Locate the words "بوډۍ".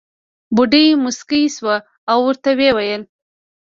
0.55-0.87